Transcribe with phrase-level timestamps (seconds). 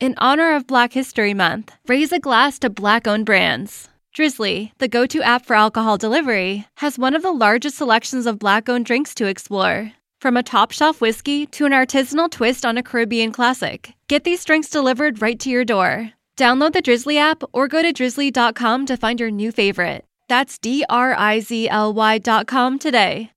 [0.00, 3.88] In honor of Black History Month, raise a glass to Black owned brands.
[4.12, 8.38] Drizzly, the go to app for alcohol delivery, has one of the largest selections of
[8.38, 9.92] Black owned drinks to explore.
[10.20, 14.44] From a top shelf whiskey to an artisanal twist on a Caribbean classic, get these
[14.44, 16.10] drinks delivered right to your door.
[16.36, 20.04] Download the Drizzly app or go to drizzly.com to find your new favorite.
[20.28, 23.30] That's D R I Z L Y.com today.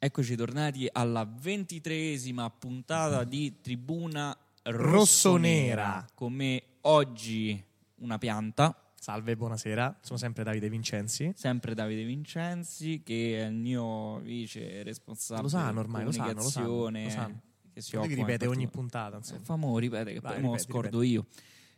[0.00, 4.32] Eccoci tornati alla ventitreesima puntata di Tribuna
[4.70, 6.06] Rossonera.
[6.14, 7.62] Con me oggi
[7.96, 10.00] una pianta, Salve, buonasera.
[10.02, 11.32] Sono sempre Davide Vincenzi.
[11.34, 16.40] sempre Davide Vincenzi, che è il mio vice responsabile Lo sanno ormai, lo sanno, lo
[16.42, 17.40] sanno, lo sanno.
[17.72, 19.40] Che si occupa in ripetere ogni puntata, insomma.
[19.40, 21.26] Eh, Famo ripetere che Vai, poi ripeti, scordo io.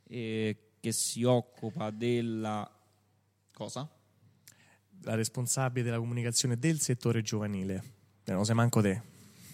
[0.04, 2.68] Eh, che si occupa della
[3.52, 3.88] cosa?
[5.02, 7.74] La responsabile della comunicazione del settore giovanile.
[8.24, 9.09] Eh, non lo sai manco te.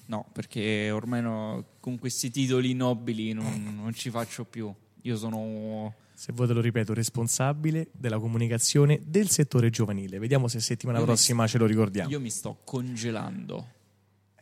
[0.06, 4.72] No, perché ormai no- con questi titoli nobili non, non ci faccio più.
[5.02, 10.18] Io sono Se vuoi te lo ripeto, responsabile della comunicazione del settore giovanile.
[10.18, 12.08] Vediamo se settimana Io prossima ce lo ricordiamo.
[12.10, 13.66] Io mi sto congelando.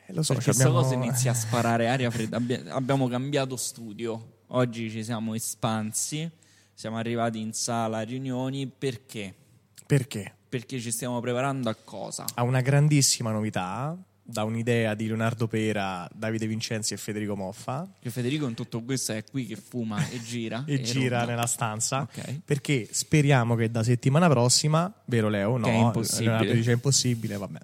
[0.07, 2.37] Eh, lo so, perché abbiamo- cosa inizia a sparare aria fredda.
[2.37, 4.33] Abbia- abbiamo cambiato studio.
[4.49, 6.31] Oggi ci siamo espansi.
[6.75, 9.33] Siamo arrivati in sala riunioni perché?
[9.87, 10.35] Perché?
[10.49, 12.25] Perché ci stiamo preparando a cosa?
[12.35, 13.97] Ha una grandissima novità,
[14.27, 19.13] da un'idea di Leonardo Pera, Davide Vincenzi e Federico Moffa, Che Federico in tutto questo
[19.13, 20.65] è qui che fuma e gira.
[20.67, 21.33] e gira ronda.
[21.33, 22.01] nella stanza.
[22.03, 22.41] Ok.
[22.45, 25.59] Perché speriamo che da settimana prossima, vero Leo?
[25.59, 26.31] No, Che è impossibile.
[26.31, 27.59] Leonardo dice è impossibile, vabbè.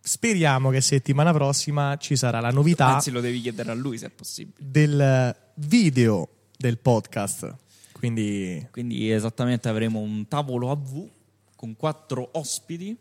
[0.00, 4.06] Speriamo che settimana prossima ci sarà la novità Anzi, lo devi chiedere a lui se
[4.06, 4.56] è possibile.
[4.58, 7.54] del video del podcast.
[7.92, 11.10] Quindi Quindi esattamente avremo un tavolo a V
[11.56, 12.96] con quattro ospiti.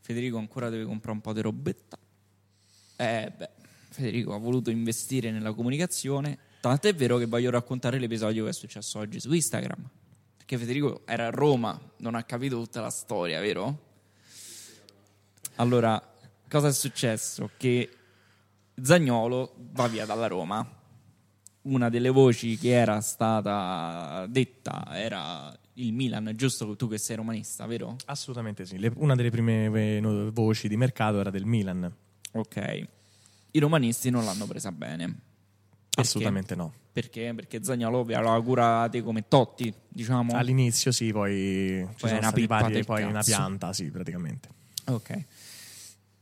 [0.00, 1.96] Federico ancora deve comprare un po' di robetta.
[2.96, 3.50] Eh beh,
[3.90, 6.38] Federico ha voluto investire nella comunicazione.
[6.60, 9.88] Tanto è vero che voglio raccontare l'episodio che è successo oggi su Instagram.
[10.36, 13.92] Perché Federico era a Roma, non ha capito tutta la storia, vero?
[15.56, 16.02] Allora,
[16.48, 17.50] cosa è successo?
[17.56, 17.88] Che
[18.82, 20.82] Zagnolo va via dalla Roma.
[21.62, 27.64] Una delle voci che era stata detta era il Milan, giusto tu che sei romanista,
[27.66, 27.96] vero?
[28.06, 28.78] assolutamente sì.
[28.78, 31.92] Le- una delle prime eh, voci di mercato era del Milan.
[32.34, 32.86] Ok.
[33.52, 35.06] I romanisti non l'hanno presa bene.
[35.06, 36.00] Perché?
[36.00, 36.72] Assolutamente no.
[36.92, 37.32] Perché?
[37.34, 40.34] Perché Zagnolo vi aveva curati come Totti, diciamo.
[40.36, 43.30] All'inizio sì, poi ci Poi è sono una stati vari poi una cazzo.
[43.30, 44.48] pianta, sì, praticamente.
[44.86, 45.24] Ok.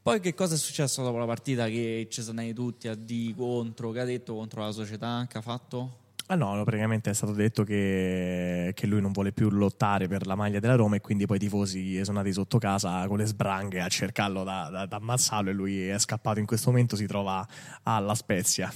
[0.03, 1.67] Poi che cosa è successo dopo la partita?
[1.69, 5.39] Che ci sono andati tutti a di contro, che ha detto contro la società, che
[5.39, 6.01] ha fatto?
[6.33, 10.35] Ah no, praticamente è stato detto che, che lui non vuole più lottare per la
[10.35, 13.81] maglia della Roma e quindi poi i tifosi sono andati sotto casa con le sbranghe
[13.83, 17.47] a cercarlo da, da, da ammazzarlo e lui è scappato in questo momento, si trova
[17.83, 18.73] alla Spezia.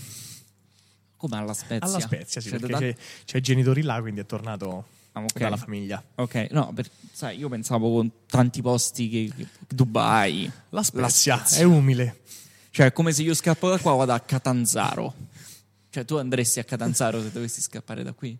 [1.16, 1.86] Come alla Spezia?
[1.88, 5.22] Alla Spezia, sì, Cioè, perché da- c'è, c'è i genitori là, quindi è tornato Ah,
[5.22, 5.38] ok.
[5.38, 6.04] dalla famiglia.
[6.16, 10.50] Ok, no, per- sai, io pensavo con tanti posti che, che- Dubai.
[10.68, 11.60] La Spezia, Spezia.
[11.60, 12.20] è umile.
[12.70, 15.14] Cioè, è come se io scappo da qua vado a Catanzaro.
[15.96, 18.36] Cioè, tu andresti a Catanzaro se dovessi scappare da qui?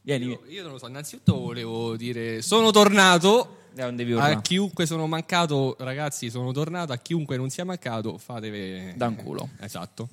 [0.00, 3.58] Vieni, Io, io non lo so, innanzitutto volevo dire sono tornato.
[4.14, 4.34] urlare?
[4.34, 6.90] A chiunque sono mancato, ragazzi, sono tornato.
[6.92, 8.94] A chiunque non sia mancato, fatevi.
[8.96, 9.50] Da un culo.
[9.60, 10.08] Esatto.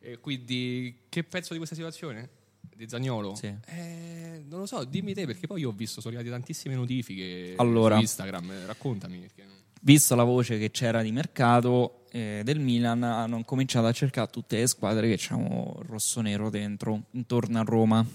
[0.00, 2.28] E quindi, che penso di questa situazione?
[2.76, 3.34] Di Zagnolo?
[3.34, 3.46] Sì.
[3.68, 7.54] Eh, non lo so, dimmi te, perché poi io ho visto, sono arrivate tantissime notifiche
[7.56, 7.94] Allora.
[7.94, 8.50] su Instagram.
[8.50, 9.16] eh, Raccontami.
[9.18, 9.46] perché
[9.80, 14.58] Visto la voce che c'era di mercato eh, del Milan, hanno cominciato a cercare tutte
[14.58, 18.06] le squadre che c'hanno rosso-nero dentro, intorno a Roma.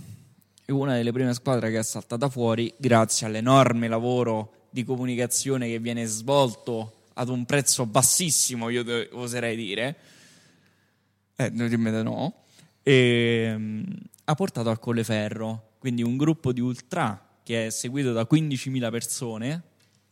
[0.65, 5.79] E una delle prime squadre che è saltata fuori, grazie all'enorme lavoro di comunicazione che
[5.79, 9.95] viene svolto ad un prezzo bassissimo, io te- oserei dire,
[11.35, 11.69] eh, non
[12.03, 12.33] no,
[12.81, 13.85] ehm,
[14.25, 19.63] ha portato al Colleferro, quindi un gruppo di ultra che è seguito da 15.000 persone,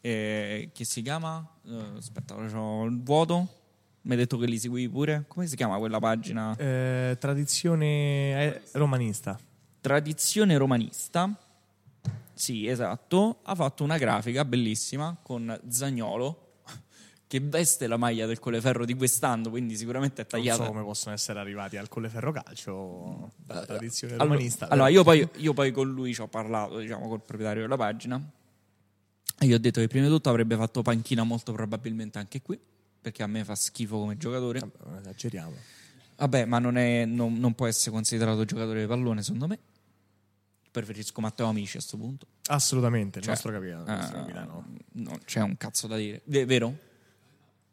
[0.02, 3.61] eh, che si chiama, eh, aspetta, c'ho il vuoto,
[4.04, 6.56] mi hai detto che li seguivi pure, come si chiama quella pagina?
[6.58, 7.86] Eh, tradizione
[8.46, 9.38] eh, romanista.
[9.80, 11.36] Tradizione romanista,
[12.34, 16.48] sì, esatto, ha fatto una grafica bellissima con Zagnolo
[17.28, 20.64] che veste la maglia del Colleferro di quest'anno, quindi sicuramente è Non tagliata.
[20.66, 24.68] so come possono essere arrivati al Colleferro Calcio, la tradizione Allora, romanista.
[24.68, 28.22] allora, io poi, io poi con lui ci ho parlato, diciamo, col proprietario della pagina.
[29.40, 32.60] E gli ho detto che prima di tutto avrebbe fatto panchina molto probabilmente anche qui,
[33.02, 34.60] perché a me fa schifo come giocatore.
[34.60, 35.54] Vabbè, non esageriamo.
[36.18, 39.60] Vabbè, ma non, è- non- non può essere considerato giocatore di pallone, secondo me.
[40.72, 42.28] Preferisco Matteo Amici a questo punto.
[42.48, 43.82] Assolutamente, il Cioè, nostro capitano.
[43.84, 44.66] il nostro eh, capitano.
[44.94, 46.22] non c'è un cazzo da dire.
[46.24, 46.78] È vero?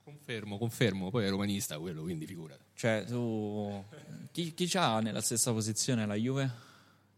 [0.02, 1.10] Confermo, confermo.
[1.10, 2.62] Poi è romanista quello, quindi figurati.
[2.74, 3.84] Cioè, tu...
[4.32, 6.50] Chi, chi c'ha nella stessa posizione la Juve?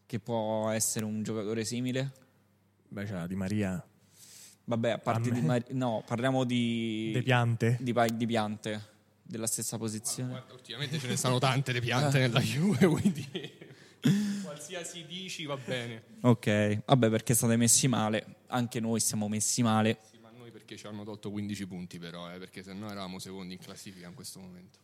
[0.05, 2.11] Che può essere un giocatore simile?
[2.89, 3.83] Beh, c'è la Di Maria.
[4.71, 5.41] Vabbè, a parte A di...
[5.41, 7.11] Mari- No, parliamo di...
[7.13, 7.77] De Piante.
[7.81, 8.89] Di, pa- di piante.
[9.25, 10.31] Della stessa posizione.
[10.31, 13.29] Guarda, ultimamente ce ne stanno tante le piante nella Juve, quindi
[14.45, 16.03] qualsiasi dici va bene.
[16.21, 19.99] Ok, vabbè perché state messi male, anche noi siamo messi male.
[20.09, 23.19] Sì, ma noi perché ci hanno tolto 15 punti però, eh, perché se no eravamo
[23.19, 24.79] secondi in classifica in questo momento.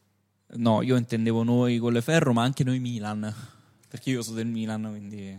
[0.57, 3.33] No, io intendevo noi con le Ferro, ma anche noi Milan,
[3.89, 5.37] perché io sono del Milan, quindi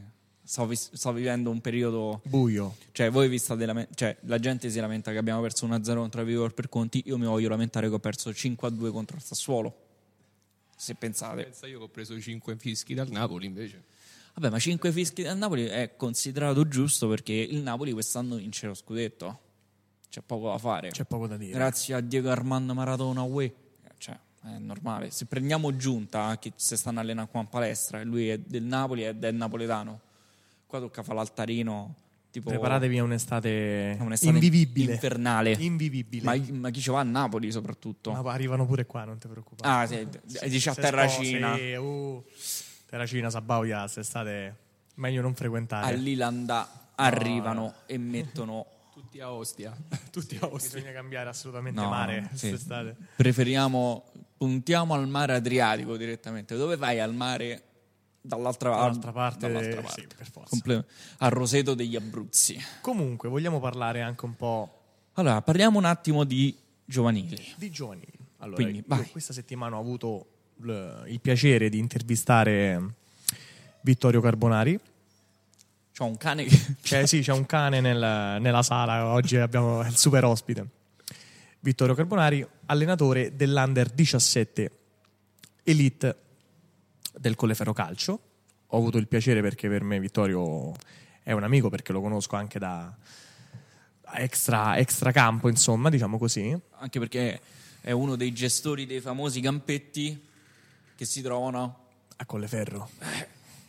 [0.48, 2.22] sto, vis- sto vivendo un periodo...
[2.24, 2.78] Buio.
[2.94, 6.22] Cioè, voi vi state lament- cioè, la gente si lamenta che abbiamo perso 1-0 contro
[6.22, 9.76] la Vigor per Conti, io mi voglio lamentare che ho perso 5-2 contro il Sassuolo.
[10.76, 11.44] Se pensate.
[11.44, 13.84] Pensa io che ho preso 5 fischi dal Napoli invece.
[14.36, 18.74] Vabbè, ma 5 fischi del Napoli è considerato giusto perché il Napoli quest'anno vince lo
[18.74, 19.40] scudetto.
[20.10, 20.90] C'è poco da fare.
[20.90, 21.52] C'è poco da dire.
[21.52, 23.52] Grazie a Diego Armando Maradona, uè.
[23.98, 25.10] Cioè, è normale.
[25.12, 29.24] Se prendiamo Giunta, che si stanno allenando qua in palestra, lui è del Napoli ed
[29.24, 30.00] è napoletano,
[30.68, 31.96] qua tocca fare l'altarino.
[32.30, 34.94] Tipo, Preparatevi a un'estate, un'estate invivibile.
[34.94, 35.56] Infernale.
[35.58, 36.24] Invivibile.
[36.24, 38.12] Ma, ma chi ci va a Napoli soprattutto?
[38.12, 39.84] Ma arrivano pure qua, non ti preoccupare.
[39.84, 40.08] ah, sì,
[40.48, 41.54] dici a Terracina.
[41.56, 42.24] sposi, uh,
[42.86, 44.56] Terracina, Sabaudia, quest'estate
[44.96, 45.88] meglio non frequentare.
[45.94, 49.76] All'Ilanda arrivano e mettono Tutti a Ostia.
[50.12, 50.80] Tutti a Ostia.
[50.80, 52.50] Bisogna cambiare assolutamente No, mare sì.
[52.50, 52.96] quest'estate.
[53.16, 56.56] Preferiamo, puntiamo al mare Adriatico direttamente.
[56.56, 57.62] Dove vai al mare?
[58.28, 60.16] Dall'altra, Dall'altra parte, dall'altra sì, parte.
[60.18, 60.50] per forza.
[60.50, 60.86] Comple-
[61.20, 62.62] a Roseto degli Abruzzi.
[62.82, 64.72] Comunque, vogliamo parlare anche un po'
[65.14, 67.42] Allora, parliamo un attimo di giovanili.
[67.56, 68.12] di giovanili.
[68.40, 70.28] Allora, Quindi, questa settimana ho avuto
[70.64, 72.94] il piacere di intervistare
[73.82, 74.78] Vittorio Carbonari.
[75.98, 76.76] C'ho un cane che...
[76.82, 80.68] Cioè, sì, c'è un cane nel- nella sala, oggi abbiamo il super ospite.
[81.62, 84.72] Vittorio Carbonari, allenatore dell'Under 17
[85.64, 86.16] Elite
[87.20, 88.20] del Colleferro Calcio.
[88.68, 90.74] Ho avuto il piacere perché per me Vittorio
[91.24, 92.96] è un amico, perché lo conosco anche da
[94.16, 96.58] extra, extra campo, insomma, diciamo così.
[96.78, 97.40] Anche perché
[97.82, 100.26] è uno dei gestori dei famosi campetti
[100.96, 101.86] che si trovano...
[102.18, 102.90] A Colleferro.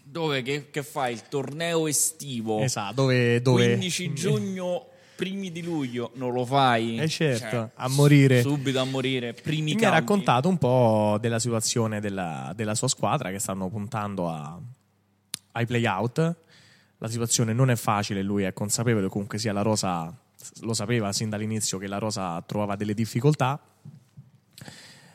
[0.02, 0.42] Dove?
[0.42, 1.12] Che, che fai?
[1.12, 2.60] Il torneo estivo.
[2.60, 3.42] Esatto, dove...
[3.42, 4.86] dove 15 giugno,
[5.18, 6.12] primi di luglio.
[6.14, 6.96] Non lo fai?
[6.96, 8.40] Eh certo, Cioè, a morire.
[8.40, 9.32] Subito a morire.
[9.32, 14.28] Primi mi ha raccontato un po' della situazione della, della sua squadra che stanno puntando
[14.28, 14.56] a-
[15.52, 16.36] ai play-out.
[16.98, 20.16] La situazione non è facile, lui è consapevole, comunque sia la Rosa
[20.60, 23.60] lo sapeva sin dall'inizio che la Rosa trovava delle difficoltà.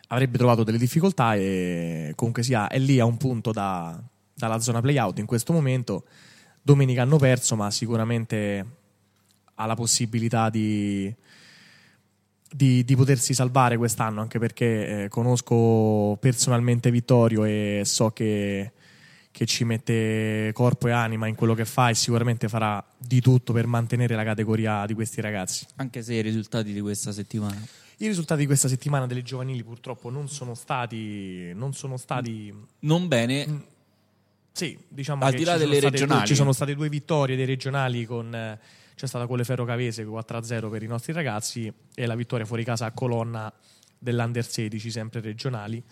[0.07, 3.97] Avrebbe trovato delle difficoltà e comunque sia è lì a un punto da-
[4.33, 6.03] dalla zona play-out in questo momento.
[6.61, 8.65] Domenica hanno perso, ma sicuramente
[9.55, 11.13] ha la possibilità di,
[12.49, 18.71] di, di potersi salvare quest'anno, anche perché eh, conosco personalmente Vittorio e so che,
[19.31, 23.53] che ci mette corpo e anima in quello che fa e sicuramente farà di tutto
[23.53, 25.65] per mantenere la categoria di questi ragazzi.
[25.77, 27.61] Anche se i risultati di questa settimana.
[27.97, 33.07] I risultati di questa settimana delle giovanili purtroppo non sono stati, non sono stati Non
[33.07, 33.61] bene.
[34.51, 36.19] Sì, diciamo Al di là delle regionali.
[36.19, 38.59] due- ci sono state due vittorie dei regionali con eh,
[38.95, 42.85] c'è stata quella Ferro Cavese 4-0 per i nostri ragazzi e la vittoria fuori casa
[42.85, 43.51] a Colonna
[43.97, 45.83] dell'Under 16 sempre regionali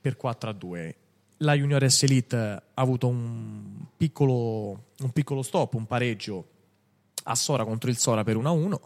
[0.00, 0.94] per 4-2.
[1.38, 6.48] La Juniores Elite ha avuto un piccolo, un piccolo stop, un pareggio
[7.24, 8.78] a Sora contro il Sora per 1-1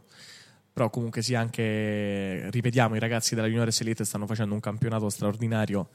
[0.78, 5.88] però comunque sia anche ripetiamo i ragazzi della Juniores Elite stanno facendo un campionato straordinario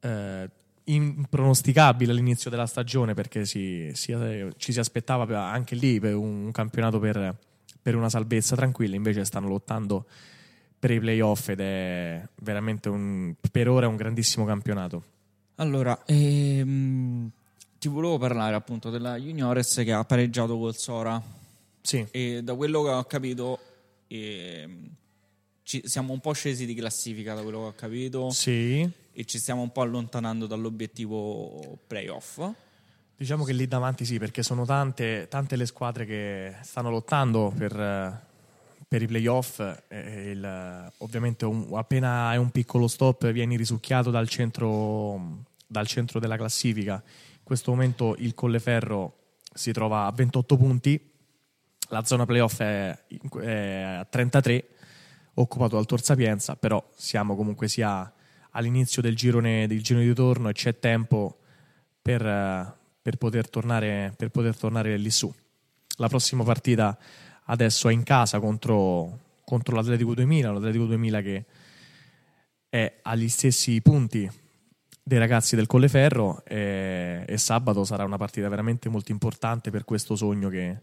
[0.00, 0.50] eh,
[0.88, 4.14] impronosticabile all'inizio della stagione perché si- si-
[4.56, 7.36] ci si aspettava anche lì per un, un campionato per,
[7.82, 10.06] per una salvezza tranquilla invece stanno lottando
[10.78, 15.02] per i playoff ed è veramente un, per ora un grandissimo campionato.
[15.56, 17.30] Allora, ehm,
[17.78, 21.20] ti volevo parlare appunto della Juniores che ha pareggiato col Sora.
[21.80, 23.58] sì, E da quello che ho capito,
[24.08, 24.88] ehm,
[25.62, 29.38] ci- siamo un po' scesi di classifica, da quello che ho capito, sì e ci
[29.38, 32.46] stiamo un po' allontanando dall'obiettivo playoff.
[33.16, 37.72] Diciamo che lì davanti sì, perché sono tante, tante le squadre che stanno lottando per,
[38.86, 39.58] per i playoff.
[39.88, 46.36] il- ovviamente un- appena hai un piccolo stop vieni risucchiato dal centro, dal centro della
[46.36, 47.02] classifica.
[47.02, 51.10] In questo momento il Colleferro si trova a 28 punti,
[51.88, 52.98] la zona playoff è,
[53.40, 54.68] è a 33,
[55.34, 58.12] occupato dal Tor Sapienza, però siamo comunque sia
[58.56, 61.38] all'inizio del girone, del girone di torno e c'è tempo
[62.00, 62.22] per,
[63.02, 65.32] per poter tornare, per poter tornare lì su.
[65.98, 66.96] La prossima partita
[67.44, 71.44] adesso è in casa contro, contro l'Atletico 2000, l'Atletico 2000 che
[72.68, 74.28] è agli stessi punti
[75.02, 80.16] dei ragazzi del Colleferro e, e sabato sarà una partita veramente molto importante per questo
[80.16, 80.80] sogno che,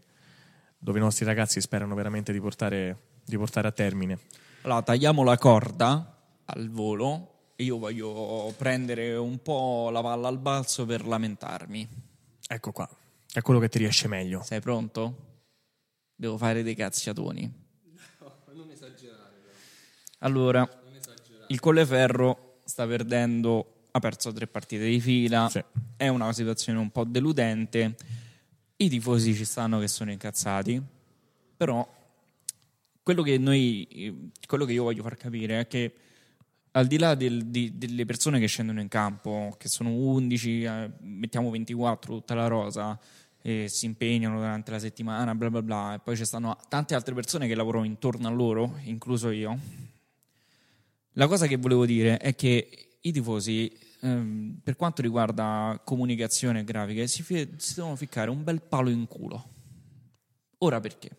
[0.78, 4.18] dove i nostri ragazzi sperano veramente di portare, di portare a termine.
[4.62, 6.16] Allora, tagliamo la corda
[6.46, 11.88] al volo io voglio prendere un po' la palla al balzo per lamentarmi.
[12.48, 12.88] Ecco qua,
[13.32, 14.42] è quello che ti riesce meglio.
[14.42, 15.32] Sei pronto?
[16.14, 17.52] Devo fare dei cazziatoni.
[18.20, 19.34] No, non esagerare.
[19.42, 19.54] Però.
[20.18, 21.46] Allora, Non esagerare.
[21.48, 25.62] il Colleferro sta perdendo, ha perso tre partite di fila, Sì.
[25.96, 27.94] è una situazione un po' deludente.
[28.76, 30.82] I tifosi ci stanno che sono incazzati,
[31.56, 31.86] però
[33.02, 35.94] quello che, noi, quello che io voglio far capire è che
[36.76, 40.90] al di là del- di- delle persone che scendono in campo, che sono 11, eh,
[41.00, 42.98] mettiamo 24, tutta la rosa,
[43.40, 47.14] e si impegnano durante la settimana, bla bla bla, e poi ci stanno tante altre
[47.14, 49.56] persone che lavorano intorno a loro, incluso io.
[51.12, 56.64] La cosa che volevo dire è che i tifosi, ehm, per quanto riguarda comunicazione e
[56.64, 59.48] grafiche, si, fi- si devono ficcare un bel palo in culo.
[60.58, 61.10] Ora perché?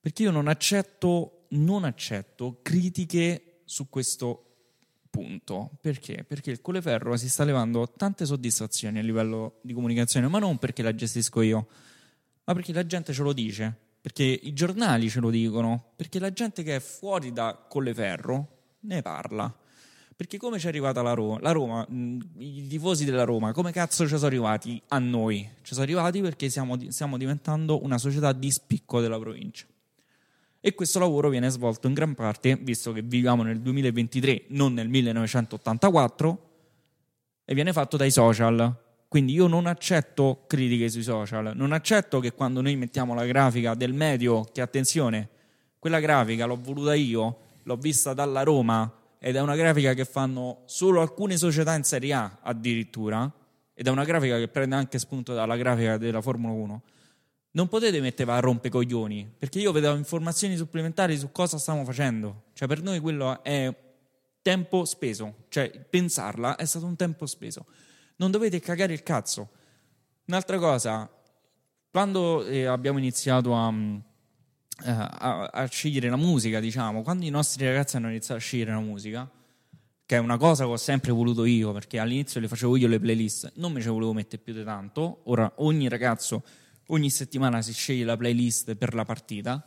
[0.00, 4.49] Perché io non accetto, non accetto critiche su questo
[5.10, 5.72] punto.
[5.80, 6.24] Perché?
[6.26, 10.82] Perché il Colleferro si sta levando tante soddisfazioni a livello di comunicazione, ma non perché
[10.82, 11.66] la gestisco io,
[12.44, 16.32] ma perché la gente ce lo dice, perché i giornali ce lo dicono, perché la
[16.32, 19.54] gente che è fuori da Colleferro ne parla.
[20.20, 21.38] Perché come ci è arrivata la Roma?
[21.40, 25.48] La Roma, mh, i tifosi della Roma, come cazzo ci sono arrivati a noi?
[25.62, 29.64] Ci sono arrivati perché siamo, stiamo diventando una società di spicco della provincia.
[30.62, 34.88] E questo lavoro viene svolto in gran parte, visto che viviamo nel 2023, non nel
[34.88, 36.48] 1984,
[37.46, 38.76] e viene fatto dai social.
[39.08, 43.74] Quindi io non accetto critiche sui social, non accetto che quando noi mettiamo la grafica
[43.74, 45.28] del medio, che attenzione,
[45.78, 50.60] quella grafica l'ho voluta io, l'ho vista dalla Roma ed è una grafica che fanno
[50.66, 53.28] solo alcune società in Serie A addirittura,
[53.72, 56.82] ed è una grafica che prende anche spunto dalla grafica della Formula 1.
[57.52, 62.44] Non potete mettere a rompecoglioni, perché io vedevo informazioni supplementari su cosa stiamo facendo.
[62.52, 63.74] Cioè, per noi quello è
[64.40, 65.46] tempo speso.
[65.48, 67.66] Cioè, pensarla è stato un tempo speso.
[68.16, 69.48] Non dovete cagare il cazzo.
[70.26, 71.10] Un'altra cosa,
[71.90, 73.96] quando eh, abbiamo iniziato a, mm,
[74.84, 78.70] eh, a, a scegliere la musica, diciamo, quando i nostri ragazzi hanno iniziato a scegliere
[78.70, 79.28] la musica,
[80.06, 83.00] che è una cosa che ho sempre voluto io, perché all'inizio le facevo io le
[83.00, 85.22] playlist, non me ce volevo mettere più di tanto.
[85.24, 86.44] Ora ogni ragazzo
[86.90, 89.64] ogni settimana si sceglie la playlist per la partita.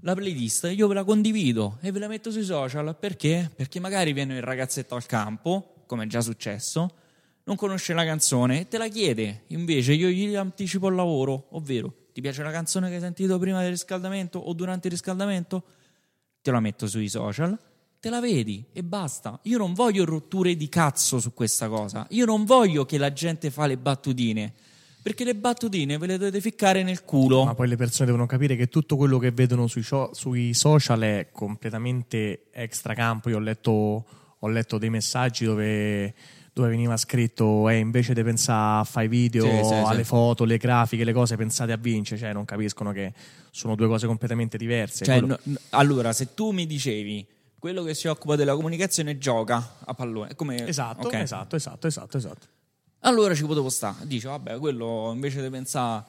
[0.00, 3.50] La playlist io ve la condivido e ve la metto sui social perché?
[3.54, 6.96] Perché magari viene il ragazzetto al campo, come è già successo,
[7.44, 9.44] non conosce la canzone e te la chiede.
[9.48, 13.60] Invece io gli anticipo il lavoro, ovvero ti piace la canzone che hai sentito prima
[13.60, 15.64] del riscaldamento o durante il riscaldamento?
[16.40, 17.58] Te la metto sui social,
[17.98, 19.40] te la vedi e basta.
[19.44, 22.06] Io non voglio rotture di cazzo su questa cosa.
[22.10, 24.52] Io non voglio che la gente fa le battutine.
[25.04, 27.44] Perché le battutine ve le dovete ficcare nel culo.
[27.44, 30.98] Ma poi le persone devono capire che tutto quello che vedono sui, scio- sui social
[31.02, 33.28] è completamente extracampo.
[33.28, 34.04] Io ho letto,
[34.38, 36.14] ho letto dei messaggi dove,
[36.54, 40.08] dove veniva scritto eh, invece di pensare a fare video, Sì, sì, alle sì.
[40.08, 42.18] foto, le grafiche, le cose, pensate a vincere.
[42.18, 43.12] Cioè, non capiscono che
[43.50, 45.04] sono due cose completamente diverse.
[45.04, 47.26] Cioè, Quello- no- allora, se tu mi dicevi
[47.58, 51.12] quello che si occupa della comunicazione gioca a pallone, come Esatto, ok.
[51.14, 52.46] esatto, esatto, esatto, esatto.
[53.06, 54.06] Allora ci potevo stare.
[54.06, 56.04] Dice, vabbè, quello invece di pensare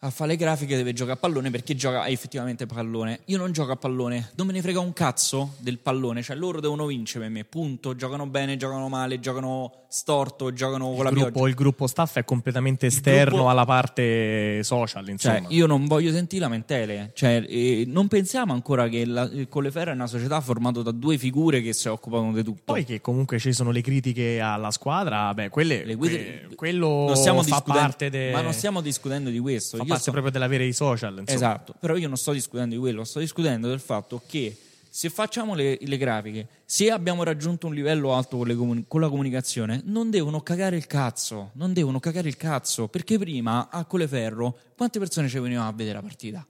[0.00, 3.20] a fare le grafiche deve giocare a pallone perché gioca effettivamente a pallone.
[3.26, 6.60] Io non gioco a pallone, non me ne frega un cazzo del pallone, cioè loro
[6.60, 7.96] devono vincere per me, punto.
[7.96, 11.48] Giocano bene, giocano male, giocano storto, giocano con la Il gruppo, pioggia.
[11.48, 15.38] il gruppo staff è completamente esterno gruppo- alla parte social, insomma.
[15.40, 17.12] Cioè, io non voglio sentire lamentele.
[17.14, 21.16] Cioè, eh, non pensiamo ancora che la, il Colleferro è una società formata da due
[21.16, 22.60] figure che si occupano di tutto.
[22.64, 27.06] Poi che comunque ci sono le critiche alla squadra, beh, quelle, Le guide- que- quello
[27.06, 29.78] non stiamo fa parte de- Ma non stiamo discutendo di questo.
[29.86, 31.36] Parte sto- proprio dell'avere i social, insomma.
[31.36, 34.56] Esatto, però io non sto discutendo di quello, sto discutendo del fatto che
[34.88, 39.10] se facciamo le, le grafiche, se abbiamo raggiunto un livello alto con, comuni- con la
[39.10, 44.56] comunicazione, non devono cagare il cazzo, non devono cagare il cazzo, perché prima a Coleferro
[44.74, 46.46] quante persone ci venivano a vedere la partita?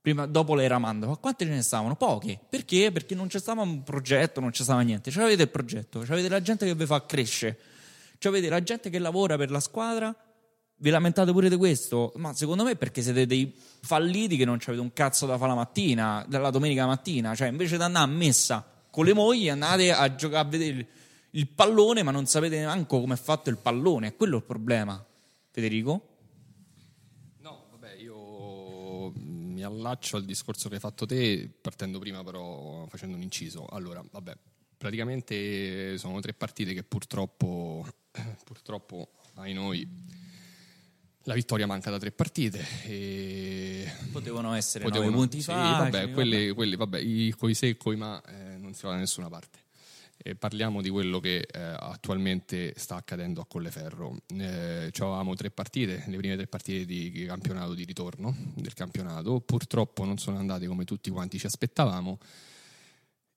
[0.00, 1.94] Prima, dopo l'era Mando, ma quante ce ne stavano?
[1.94, 2.40] Poche.
[2.48, 2.90] Perché?
[2.90, 5.10] Perché non c'è stato un progetto, non c'è stato niente.
[5.10, 7.58] C'avete il progetto, c'avete la gente che vi fa crescere,
[8.18, 10.16] c'avete la gente che lavora per la squadra
[10.82, 12.12] vi lamentate pure di questo?
[12.16, 15.50] Ma secondo me è perché siete dei falliti che non avete un cazzo da fare
[15.50, 17.36] la mattina, la domenica mattina.
[17.36, 20.86] Cioè, invece di andare a messa con le mogli, andate a giocare a vedere
[21.30, 24.16] il, pallone, ma non sapete neanche come è fatto il pallone.
[24.16, 25.06] Quello è il problema.
[25.52, 26.08] Federico?
[27.38, 33.14] No, vabbè, io mi allaccio al discorso che hai fatto te, partendo prima però facendo
[33.14, 33.66] un inciso.
[33.66, 34.36] Allora, vabbè,
[34.76, 37.86] praticamente sono tre partite che purtroppo,
[38.42, 39.88] purtroppo ai noi,
[41.24, 42.64] la vittoria manca da tre partite.
[42.84, 47.76] E Potevano essere potevano- nove punti sì, facili, vabbè, quelli, quelli, vabbè, i coi se
[47.76, 49.60] coi ma eh, non si va da nessuna parte.
[50.24, 54.18] E parliamo di quello che eh, attualmente sta accadendo a Colleferro.
[54.28, 60.04] Eh, avevamo tre partite, le prime tre partite di campionato di ritorno del campionato, purtroppo
[60.04, 62.18] non sono andate come tutti quanti ci aspettavamo.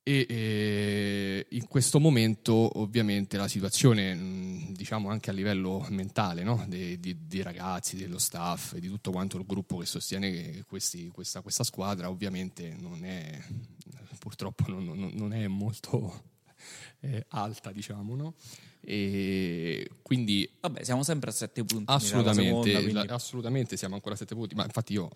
[0.07, 6.63] E eh, in questo momento ovviamente la situazione, mh, diciamo anche a livello mentale, no?
[6.67, 11.07] dei, di- dei ragazzi, dello staff e di tutto quanto il gruppo che sostiene questi-
[11.07, 13.41] questa, questa squadra, ovviamente non è,
[14.19, 16.33] purtroppo non, non- non è molto
[17.01, 18.33] eh, alta, diciamo, no?
[18.87, 21.85] E quindi Vabbè, siamo sempre a sette punti.
[21.85, 25.09] nella Assolutamente, seconda, quindi- assolutamente siamo ancora a sette punti, ma infatti io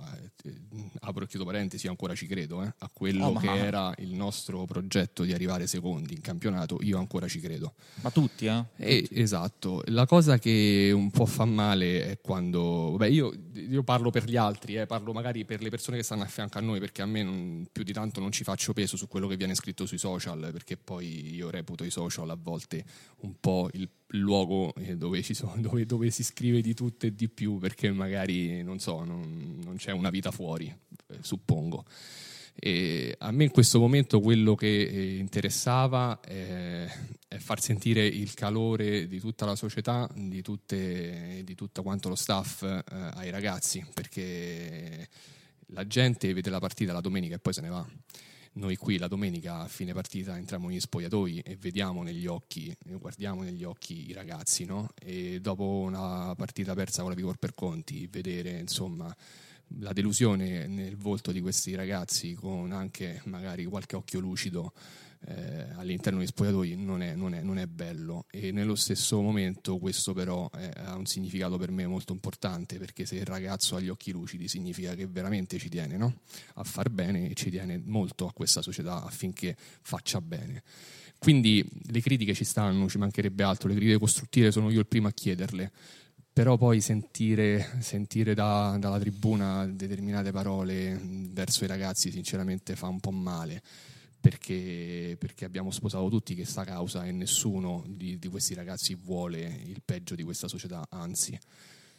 [0.43, 0.53] eh, eh,
[1.01, 4.13] apro e chiudo parentesi, io ancora ci credo eh, a quello Oh, che era il
[4.15, 7.75] nostro progetto di arrivare secondi in campionato, io ancora ci credo.
[8.01, 8.63] Ma tutti, eh?
[8.75, 14.09] E- esatto, la cosa che un po' fa male è quando, vabbè io, io parlo
[14.09, 16.79] per gli altri, eh, parlo magari per le persone che stanno a fianco a noi,
[16.79, 19.53] perché a me non- più di tanto non ci faccio peso su quello che viene
[19.53, 22.83] scritto sui social, perché poi io reputo i social a volte
[23.21, 27.29] un po' il luogo eh, dove, sono- dove- dove si scrive di tutto e di
[27.29, 30.73] più, perché magari, non so, non, non c'è una vita fuori,
[31.07, 31.85] eh, suppongo.
[32.61, 36.87] E a me in questo momento quello che eh, interessava eh,
[37.25, 42.15] è far sentire il calore di tutta la società, di, tutte, di tutto quanto lo
[42.15, 45.07] staff eh, ai ragazzi, perché
[45.67, 47.87] la gente vede la partita la domenica e poi se ne va.
[48.51, 53.43] Noi qui la domenica a fine partita entriamo negli spogliatoi e vediamo negli occhi, guardiamo
[53.43, 54.89] negli occhi i ragazzi, no?
[54.99, 59.15] E dopo una partita persa con la Vigor per Conti, vedere insomma
[59.77, 64.73] la delusione nel volto di questi ragazzi con anche magari qualche occhio lucido
[65.27, 69.77] eh, all'interno degli spogliatoi non è, non è- non è bello e nello stesso momento
[69.77, 73.79] questo però eh, ha un significato per me molto importante perché se il ragazzo ha
[73.79, 76.21] gli occhi lucidi significa che veramente ci tiene no?
[76.55, 80.63] a far bene e ci tiene molto a questa società affinché faccia bene
[81.19, 85.09] quindi le critiche ci stanno, ci mancherebbe altro, le critiche costruttive sono io il primo
[85.09, 85.69] a chiederle,
[86.31, 90.97] però poi sentire, sentire da- dalla tribuna determinate parole
[91.33, 93.61] verso i ragazzi sinceramente fa un po' male.
[94.21, 99.81] Perché, perché abbiamo sposato tutti questa causa e nessuno di, di questi ragazzi vuole il
[99.83, 101.39] peggio di questa società, anzi.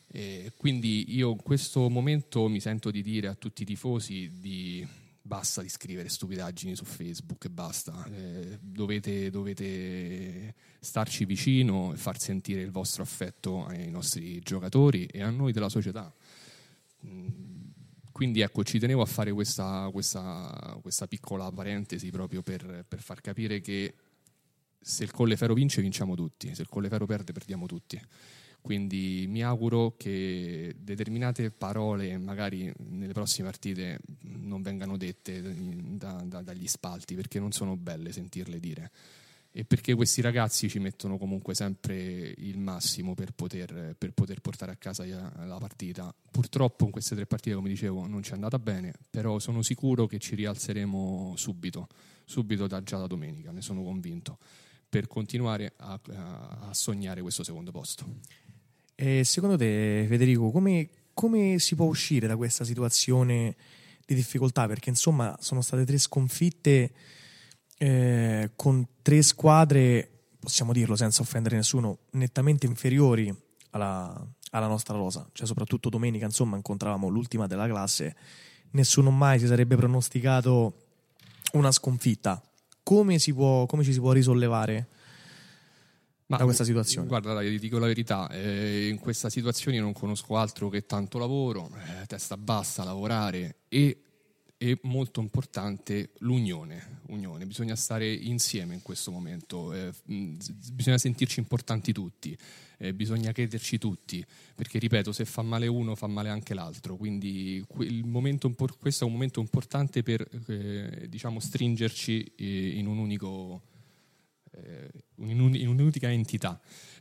[0.07, 4.87] E quindi io in questo momento mi sento di dire a tutti i tifosi di
[5.23, 8.05] basta di scrivere stupidaggini su Facebook basta.
[8.13, 15.23] Eh, dovete, dovete starci vicino e far sentire il vostro affetto ai nostri giocatori e
[15.23, 16.13] a noi della società.
[18.21, 23.23] Quindi ecco, ci tenevo a fare questa, questa- questa piccola parentesi proprio per, per far
[23.23, 23.95] capire che
[24.79, 27.99] se il Colleferro vince, vinciamo tutti, se il Colleferro perde, perdiamo tutti.
[28.61, 35.41] Quindi mi auguro che determinate parole, magari nelle prossime partite, non vengano dette
[35.97, 38.91] da- da- dagli spalti, perché non sono belle sentirle dire.
[39.53, 44.71] E perché questi ragazzi ci mettono comunque sempre il massimo per poter, per poter portare
[44.71, 45.05] a casa
[45.45, 46.15] la partita.
[46.31, 50.07] Purtroppo in queste tre partite, come dicevo, non ci è andata bene, però sono sicuro
[50.07, 51.89] che ci rialzeremo subito,
[52.25, 54.39] subito da già da domenica, ne sono convinto,
[54.89, 58.19] per continuare a, a- sognare questo secondo posto.
[58.95, 63.57] E secondo te, Federico, come, come si può uscire da questa situazione
[64.07, 64.69] di difficoltà?
[64.69, 66.93] Perché insomma sono state tre sconfitte
[67.83, 70.07] eh, con tre squadre,
[70.39, 73.35] possiamo dirlo senza offendere nessuno, nettamente inferiori
[73.71, 74.15] alla,
[74.51, 75.27] alla nostra rosa.
[75.33, 78.15] Cioè, soprattutto domenica, insomma, incontravamo l'ultima della classe.
[78.73, 80.75] Nessuno mai si sarebbe pronosticato
[81.53, 82.43] una sconfitta.
[82.83, 84.89] Come, si può, come ci si può risollevare?
[86.27, 87.09] da questa situazione?
[87.09, 90.85] Guarda, dai, ti dico la verità, eh, in questa situazione io non conosco altro che
[90.85, 94.03] tanto lavoro, eh, testa bassa, lavorare e,
[94.63, 96.99] e molto importante l'unione.
[97.07, 97.47] Unione.
[97.47, 102.37] Bisogna stare insieme in questo momento, eh, bisogna sentirci importanti tutti,
[102.77, 107.65] eh, bisogna crederci tutti, perché ripeto, se fa male uno fa male anche l'altro, quindi
[108.05, 113.63] momento questo è un momento importante per eh, diciamo, stringerci eh, in un unico
[114.53, 116.61] eh, in un'unica entità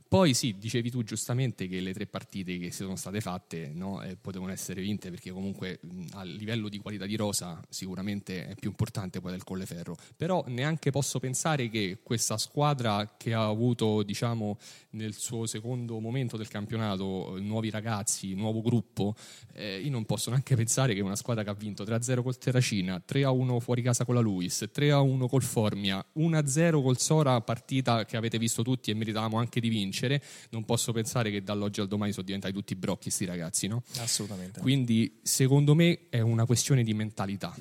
[0.09, 4.01] Poi sì, dicevi tu giustamente che le tre partite che si sono state fatte no,
[4.01, 8.55] eh, potevano essere vinte perché comunque mh, a livello di qualità di rosa sicuramente è
[8.55, 14.01] più importante poi del Colleferro, però neanche posso pensare che questa squadra che ha avuto
[14.01, 14.57] diciamo
[14.91, 19.13] nel suo secondo momento del campionato nuovi ragazzi, nuovo gruppo,
[19.53, 22.99] eh, io non posso neanche pensare che una squadra che ha vinto 3-0 col Terracina,
[23.07, 28.39] 3-1 fuori casa con la Luis, 3-1 col Formia, 1-0 col Sora, partita che avete
[28.39, 32.11] visto tutti e meritavamo anche di vincere vincere, non posso pensare che dall'oggi al domani
[32.11, 33.83] sono diventati tutti brocchi sti ragazzi, no?
[33.97, 34.61] Assolutamente.
[34.61, 37.53] Quindi secondo me è una questione di mentalità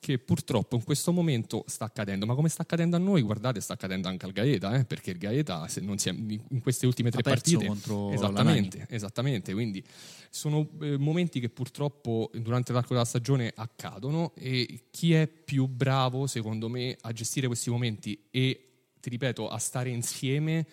[0.00, 3.74] che purtroppo in questo momento sta accadendo, ma come sta accadendo a noi, guardate, sta
[3.74, 4.84] accadendo anche al Gaeta, eh?
[4.84, 9.52] perché il Gaeta se non si è, in queste ultime tre partite contro esattamente, esattamente,
[9.52, 9.84] quindi
[10.30, 16.26] sono eh, momenti che purtroppo durante l'arco della stagione accadono e chi è più bravo
[16.26, 18.68] secondo me a gestire questi momenti e
[19.00, 20.66] ti ripeto a stare insieme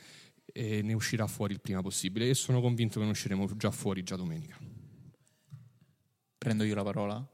[0.58, 4.04] e ne uscirà fuori il prima possibile e sono convinto che ne usciremo già fuori
[4.04, 4.58] già domenica.
[6.38, 7.30] Prendo io la parola?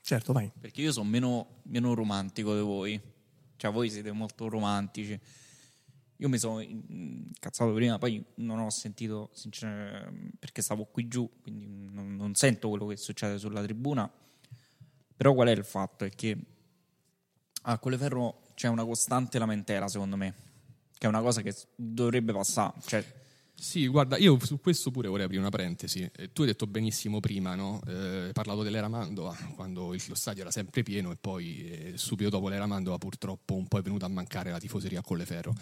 [0.00, 0.50] Certo, vai.
[0.58, 2.98] Perché io sono meno, meno romantico di voi.
[3.56, 5.20] Cioè, voi siete molto romantici.
[6.16, 11.66] Io mi sono incazzato prima, poi non ho sentito, sinceramente, perché stavo qui giù, quindi
[11.66, 14.10] non, non, sento quello che succede sulla tribuna.
[15.14, 16.06] Però qual è il fatto?
[16.06, 16.38] È che
[17.64, 20.52] a Colleferro c'è una costante lamentela, secondo me
[20.96, 22.74] che è una cosa che dovrebbe passare.
[22.84, 23.04] Cioè,
[23.54, 26.08] sì, guarda, io su questo pure vorrei aprire una parentesi.
[26.16, 27.80] Eh, tu hai detto benissimo prima, no?
[27.86, 31.92] eh, hai parlato dell'era Mandova, quando il, lo stadio era sempre pieno e poi eh,
[31.96, 35.54] subito dopo l'era Mandova purtroppo un po' è venuta a mancare la tifoseria a Colleferro.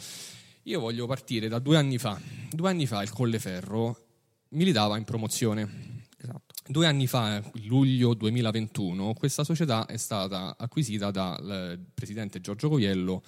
[0.64, 2.20] Io voglio partire da due anni fa.
[2.50, 4.06] Due anni fa il Colleferro
[4.50, 6.00] militava in promozione.
[6.16, 6.54] Esatto.
[6.66, 13.22] Due anni fa, luglio 2021, questa società è stata acquisita dal presidente Giorgio Coiello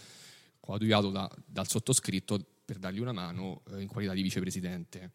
[0.64, 5.12] coadiuvato da, dal sottoscritto per dargli una mano eh, in qualità di vicepresidente.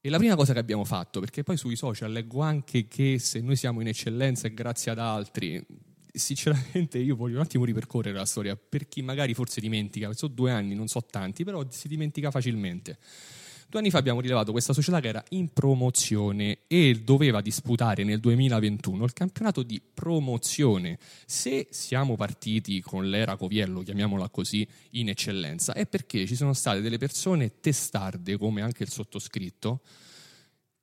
[0.00, 3.40] E la prima cosa che abbiamo fatto, perché poi sui social leggo anche che se
[3.40, 5.64] noi siamo in eccellenza è grazie ad altri,
[6.12, 10.52] sinceramente io voglio un attimo ripercorrere la storia per chi magari forse dimentica, sono due
[10.52, 12.98] anni, non so tanti, però si dimentica facilmente.
[13.70, 18.18] Due anni fa abbiamo rilevato questa società che era in promozione e doveva disputare nel
[18.18, 20.98] 2021 il campionato di promozione.
[21.26, 26.80] Se siamo partiti con l'era Coviello, chiamiamola così, in eccellenza, è perché ci sono state
[26.80, 29.82] delle persone testarde, come anche il sottoscritto,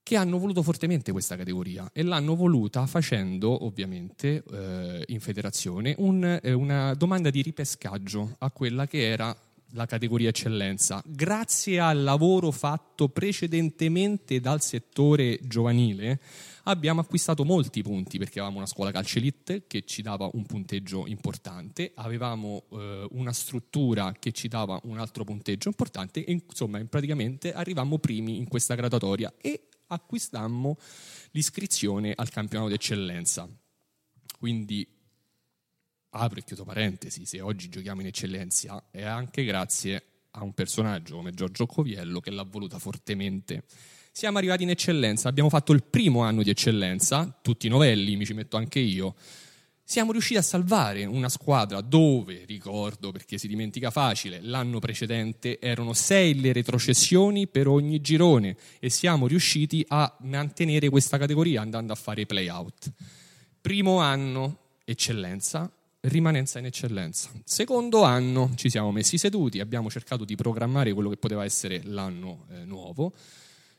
[0.03, 6.39] che hanno voluto fortemente questa categoria e l'hanno voluta facendo ovviamente eh, in federazione un,
[6.39, 9.35] eh, una domanda di ripescaggio a quella che era
[9.71, 16.19] la categoria eccellenza, grazie al lavoro fatto precedentemente dal settore giovanile,
[16.63, 21.07] abbiamo acquistato molti punti perché avevamo una scuola calcio elite che ci dava un punteggio
[21.07, 27.53] importante, avevamo eh, una struttura che ci dava un altro punteggio importante e insomma praticamente
[27.53, 30.77] arrivammo primi in questa graduatoria e acquistammo
[31.31, 33.47] l'iscrizione al campionato d'eccellenza.
[34.39, 34.94] Quindi
[36.17, 41.15] apro e chiudo parentesi, se oggi giochiamo in eccellenza è anche grazie a un personaggio
[41.15, 43.63] come Giorgio Coviello che l'ha voluta fortemente.
[44.11, 48.33] Siamo arrivati in eccellenza, abbiamo fatto il primo anno di eccellenza, tutti novelli, mi ci
[48.33, 49.15] metto anche io.
[49.83, 55.93] Siamo riusciti a salvare una squadra dove, ricordo perché si dimentica facile, l'anno precedente erano
[55.93, 61.95] sei le retrocessioni per ogni girone e siamo riusciti a mantenere questa categoria andando a
[61.95, 62.91] fare i play-out.
[63.61, 65.71] Primo anno, eccellenza,
[66.07, 67.29] rimanenza in eccellenza.
[67.43, 72.45] Secondo anno ci siamo messi seduti, abbiamo cercato di programmare quello che poteva essere l'anno
[72.49, 73.13] eh, nuovo,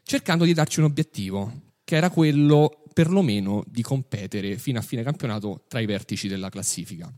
[0.02, 5.64] cercando di darci un obiettivo, che era quello perlomeno di competere fino a fine campionato
[5.68, 7.12] tra i vertici della classifica.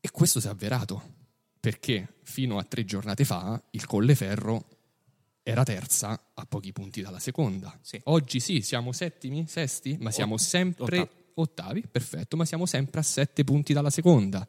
[0.00, 1.20] E questo si è avverato,
[1.58, 4.66] perché fino a tre giornate fa il Colleferro
[5.42, 7.76] era terza a pochi punti dalla seconda.
[7.82, 8.00] Sì.
[8.04, 13.44] Oggi sì, siamo settimi, sesti, ma siamo sempre ottavi, perfetto, ma siamo sempre a 7
[13.44, 14.46] punti dalla seconda,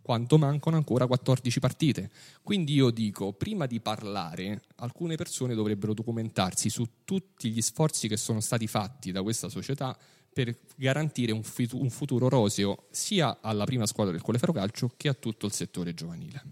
[0.00, 2.10] quanto mancano ancora 14 partite.
[2.42, 8.16] Quindi io dico, prima di parlare, alcune persone dovrebbero documentarsi su tutti gli sforzi che
[8.16, 9.96] sono stati fatti da questa società
[10.32, 15.46] per garantire un, futuro roseo sia alla prima squadra del Colleferro Calcio che a tutto
[15.46, 16.42] il settore giovanile.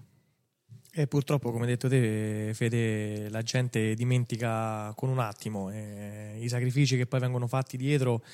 [0.93, 6.97] E purtroppo, come detto te, Fede, la gente dimentica con un attimo eh, i sacrifici
[6.97, 8.25] che poi vengono fatti dietro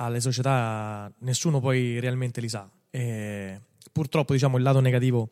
[0.00, 2.68] alle società nessuno poi realmente li sa.
[2.90, 3.60] E
[3.92, 5.28] purtroppo diciamo il lato negativo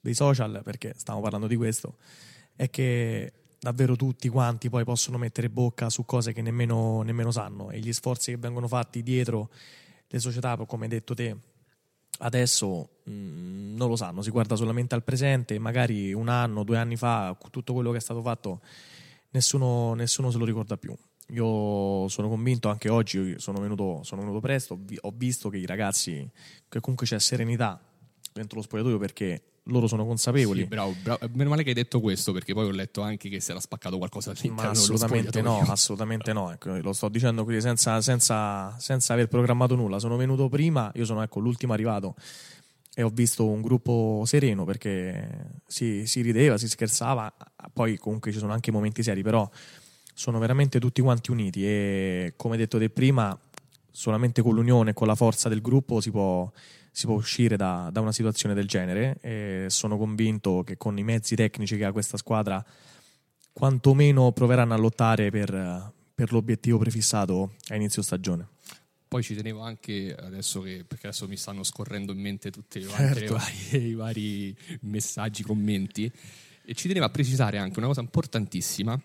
[0.00, 1.96] dei social, perché stiamo parlando di questo,
[2.54, 7.70] è che davvero tutti quanti poi possono mettere bocca su cose che nemmeno, nemmeno sanno
[7.70, 9.50] e gli sforzi che vengono fatti dietro
[10.08, 11.34] le società, come hai detto te,
[12.18, 16.96] adesso mh, non lo sanno, si guarda solamente al presente, magari un anno, due anni
[16.96, 18.60] fa, tutto quello che è stato fatto,
[19.30, 20.94] nessuno, nessuno se lo ricorda più.
[21.32, 26.28] Io sono convinto, anche oggi sono venuto, sono venuto presto, ho visto che i ragazzi,
[26.68, 27.80] che comunque c'è serenità
[28.32, 30.60] dentro lo spogliatoio perché loro sono consapevoli.
[30.60, 33.40] Sì, bravo, bravo, Meno male che hai detto questo, perché poi ho letto anche che
[33.40, 36.52] si era spaccato qualcosa all'interno Ma assolutamente no, assolutamente no.
[36.52, 39.98] Ecco, lo sto dicendo qui senza, senza, senza, aver programmato nulla.
[39.98, 42.14] Sono venuto prima, io sono ecco, l'ultimo arrivato
[42.94, 47.32] e ho visto un gruppo sereno perché si, si rideva, si scherzava,
[47.72, 49.48] poi comunque ci sono anche momenti seri, però
[50.22, 53.36] sono veramente tutti quanti uniti e come detto te prima,
[53.90, 56.48] solamente con l'unione e con la forza del gruppo si può
[56.92, 61.02] si può uscire da, da una situazione del genere e sono convinto che con i
[61.02, 62.64] mezzi tecnici che ha questa squadra
[63.52, 68.46] quantomeno proveranno a lottare per, per l'obiettivo prefissato a inizio stagione.
[69.08, 73.38] Poi ci tenevo anche adesso che perché adesso mi stanno scorrendo in mente tutti certo.
[73.76, 76.12] i vari messaggi, commenti
[76.64, 79.02] e ci tenevo a precisare anche una cosa importantissima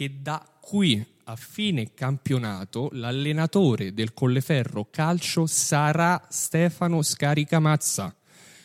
[0.00, 8.16] che da qui a fine campionato l'allenatore del Colleferro Calcio sarà Stefano Scaricamazza.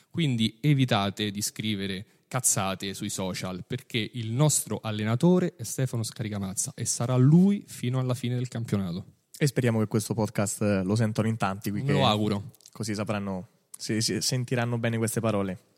[0.09, 6.85] Quindi evitate di scrivere cazzate sui social perché il nostro allenatore è Stefano Scaricamazza e
[6.85, 9.03] sarà lui fino alla fine del campionato.
[9.37, 11.69] E speriamo che questo podcast lo sentano in tanti.
[11.69, 12.53] Me lo auguro.
[12.71, 15.74] Così sapranno, si, si, sentiranno bene queste parole.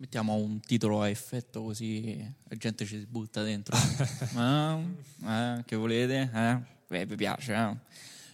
[0.00, 3.76] Mettiamo un titolo a effetto così la gente ci si butta dentro.
[4.34, 4.82] eh,
[5.26, 6.30] eh, che volete?
[6.32, 6.58] Eh?
[6.86, 7.76] Beh, vi piace, eh?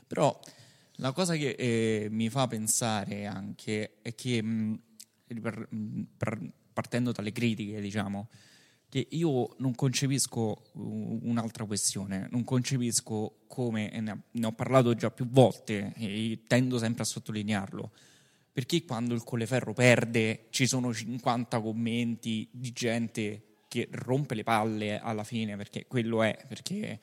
[0.07, 0.41] Però
[0.99, 4.81] la cosa che eh, mi fa pensare anche è che, mh,
[5.41, 5.69] per,
[6.17, 8.29] per, partendo dalle critiche, diciamo,
[8.89, 13.91] che io non concepisco un'altra questione, non concepisco come,
[14.31, 17.91] ne ho parlato già più volte e tendo sempre a sottolinearlo,
[18.57, 24.99] perché quando il Colleferro perde ci sono 50 commenti di gente che rompe le palle
[24.99, 26.99] alla fine, perché quello è, perché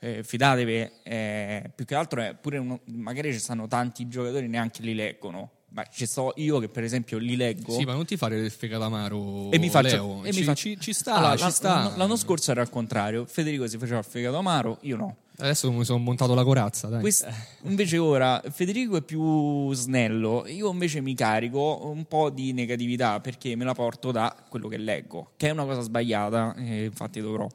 [0.00, 4.82] eh, fidatevi, eh, più che altro è pure uno, magari ci stanno tanti giocatori neanche
[4.82, 5.52] li leggono.
[5.68, 7.70] Ma ci sto io che per esempio li leggo.
[7.70, 9.52] Sì, ma non ti fare del fegato amaro.
[9.52, 10.24] E mi faccio.
[10.24, 11.92] E ci, mi faccio, ci, ci sta, allora, ci sta.
[11.94, 13.24] L'anno scorso era al contrario.
[13.24, 15.16] Federico si faceva il fegato amaro, io no.
[15.40, 16.88] Adesso mi sono montato la corazza.
[16.98, 17.28] Quest-
[17.62, 23.54] invece ora Federico è più snello, io invece mi carico un po' di negatività perché
[23.54, 27.46] me la porto da quello che leggo, che è una cosa sbagliata, eh, infatti dovrò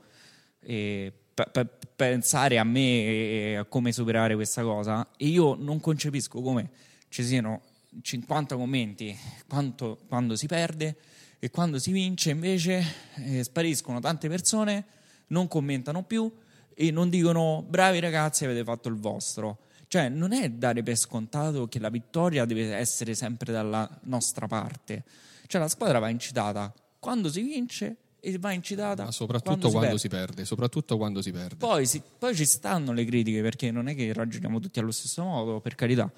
[0.62, 5.06] eh, p- p- pensare a me e a come superare questa cosa.
[5.18, 6.70] E io non concepisco come
[7.10, 7.64] ci siano
[8.02, 9.14] 50 commenti
[9.46, 10.96] quanto, quando si perde
[11.38, 12.82] e quando si vince invece
[13.16, 14.86] eh, spariscono tante persone,
[15.28, 16.32] non commentano più
[16.76, 19.60] e non dicono bravi ragazzi avete fatto il vostro.
[19.88, 25.04] Cioè non è dare per scontato che la vittoria deve essere sempre dalla nostra parte.
[25.46, 29.98] Cioè la squadra va incitata quando si vince e va incitata Ma soprattutto quando, quando
[29.98, 30.26] si, perde.
[30.26, 30.46] si, perde.
[30.46, 31.56] soprattutto quando si perde.
[31.58, 35.24] Poi, si, poi ci stanno le critiche perché non è che ragioniamo tutti allo stesso
[35.24, 36.12] modo, per carità.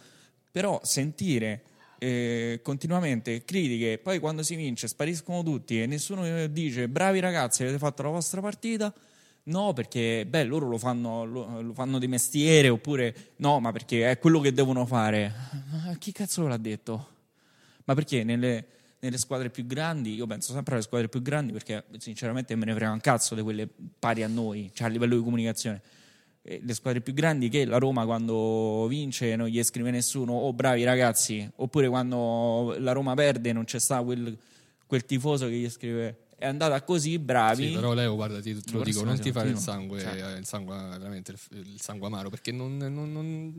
[0.52, 1.64] Però sentire
[1.98, 7.78] eh, continuamente critiche, poi quando si vince spariscono tutti e nessuno dice bravi ragazzi avete
[7.78, 8.94] fatto la vostra partita
[9.48, 14.10] No, perché beh, loro lo fanno, lo, lo fanno, di mestiere, oppure no, ma perché
[14.10, 15.32] è quello che devono fare.
[15.72, 17.10] Ma chi cazzo l'ha detto?
[17.84, 18.66] Ma perché nelle,
[19.00, 22.74] nelle, squadre più grandi, io penso sempre alle squadre più grandi perché sinceramente me ne
[22.74, 25.82] frega un cazzo di quelle pari a noi, cioè a livello di comunicazione.
[26.42, 30.84] Le squadre più grandi che la Roma quando vince non gli scrive nessuno, oh bravi
[30.84, 34.36] ragazzi, oppure quando la Roma perde non c'è sta quel,
[34.88, 37.68] quel tifoso che gli scrive è andata così bravi.
[37.68, 40.38] Sì, però Leo, guarda, ti, te lo dico, non ti fare il sangue, cioè.
[40.38, 43.54] il sangue, veramente il, il sangue amaro, perché non, non, non,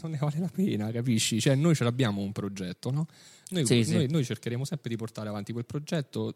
[0.00, 1.40] non, ne vale la pena, capisci?
[1.40, 3.06] Cioè, noi ce l'abbiamo un progetto, no?
[3.48, 4.12] Noi, sì, noi, sì.
[4.12, 6.34] noi, cercheremo sempre di portare avanti quel progetto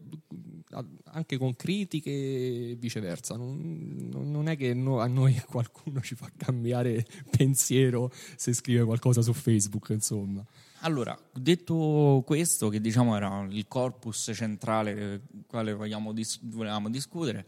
[1.05, 3.37] anche con critiche e viceversa.
[3.37, 7.05] Non, è che a noi qualcuno ci fa cambiare
[7.37, 10.45] pensiero se scrive qualcosa su Facebook, insomma.
[10.83, 15.77] Allora, detto questo, che diciamo era il corpus centrale del quale
[16.15, 17.45] dis- volevamo discutere,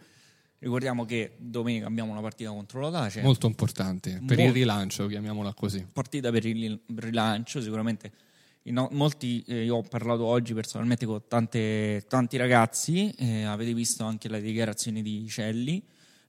[0.59, 3.23] ricordiamo che domenica abbiamo una partita contro la Dace.
[3.23, 5.87] Molto importante, per Mol- il rilancio, chiamiamola così.
[5.91, 8.13] Partita per il rilancio, sicuramente.
[8.65, 14.05] No, molti, eh, io ho parlato oggi personalmente con tante, tanti ragazzi, eh, avete visto
[14.05, 15.83] anche le dichiarazioni di Celli,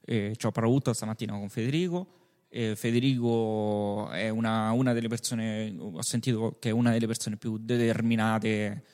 [0.04, 2.23] eh, ci ho parlato stamattina con Federico
[2.56, 7.58] eh, Federico è una, una, delle persone, ho sentito che è una delle persone più
[7.58, 8.84] determinate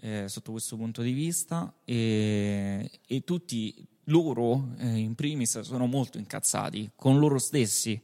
[0.00, 1.72] eh, sotto questo punto di vista.
[1.82, 7.98] E, e tutti loro eh, in primis sono molto incazzati con loro stessi.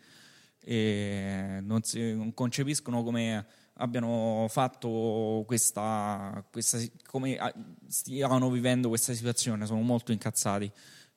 [0.64, 3.44] Non, si, non, concepiscono come
[3.74, 7.52] abbiano fatto questa, questa come ah,
[7.88, 10.72] stiano vivendo questa situazione, sono molto incazzati.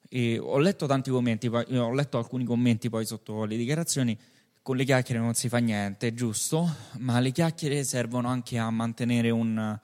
[0.10, 4.18] E ho letto tanti commenti, ho letto alcuni commenti poi sotto le dichiarazioni.
[4.62, 9.30] Con le chiacchiere non si fa niente, giusto, ma le chiacchiere servono anche a mantenere
[9.30, 9.80] un,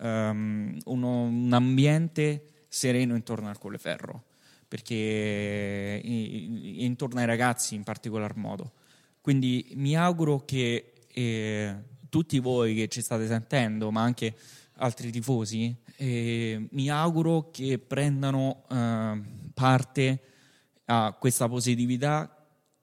[0.00, 4.24] ehm, uno- un ambiente sereno intorno al Colleferro,
[4.66, 8.72] perché intorno ai ragazzi in particolar modo.
[9.20, 11.74] Quindi mi auguro che eh,
[12.08, 14.34] tutti voi che ci state sentendo, ma anche
[14.78, 19.20] altri tifosi, eh, mi auguro che prendano eh,
[19.58, 20.20] parte
[20.84, 22.32] a questa positività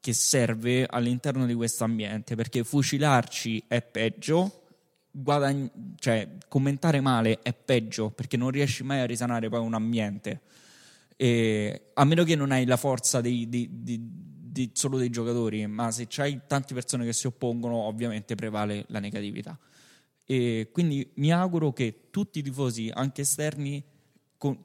[0.01, 4.63] che serve all'interno di questo ambiente, perché fucilarci è peggio,
[5.09, 10.41] guadagn- cioè commentare male è peggio, perché non riesci mai a risanare poi un ambiente.
[11.15, 15.89] E a meno che non hai la forza dei- di- di- solo dei giocatori, ma
[15.91, 19.57] se c'hai tante persone che si oppongono, ovviamente prevale la negatività.
[20.25, 23.81] E quindi mi auguro che tutti i tifosi, anche esterni,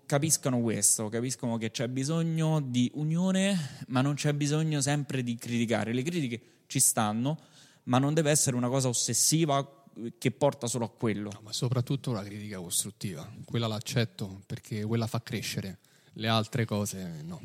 [0.07, 5.93] capiscano questo, capiscono che c'è bisogno di unione, ma non c'è bisogno sempre di criticare.
[5.93, 7.39] Le critiche ci stanno,
[7.85, 9.85] ma non deve essere una cosa ossessiva
[10.19, 11.31] che porta solo a quello.
[11.43, 15.79] Ma soprattutto la critica costruttiva, quella l'accetto perché quella fa crescere,
[16.15, 17.41] le altre cose no.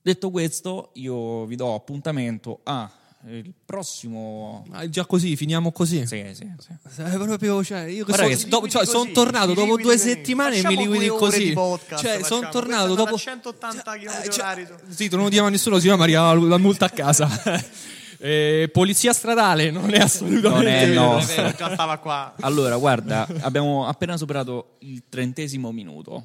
[0.00, 2.90] Detto questo, io vi do appuntamento a
[3.28, 4.64] il prossimo.
[4.68, 6.06] Ma è già così, finiamo così.
[6.06, 7.02] Sì, sì, sì.
[7.02, 10.08] È proprio, cioè, io che Guarda che liquidi cioè, così, sono tornato dopo due così.
[10.08, 11.52] settimane e mi liquidi così.
[11.52, 12.40] podcast, cioè, facciamo.
[12.40, 13.10] sono tornato dopo.
[13.10, 14.66] una 180 Eh, km cioè, orari.
[14.88, 17.28] Sì, tu non lo diamo a nessuno, si va, ma arriva la, multa a casa.
[18.18, 21.00] Eh, polizia stradale non è assolutamente Non è vero.
[21.12, 21.18] no.
[21.18, 22.34] È vero, già stava qua.
[22.40, 26.24] Allora, guarda, abbiamo appena superato il trentesimo minuto